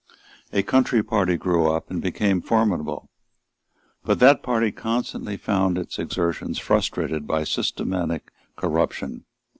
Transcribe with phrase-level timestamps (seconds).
[0.51, 3.07] A country party grew up and became formidable.
[4.03, 9.25] But that party constantly found its exertions frustrated by systematic corruption.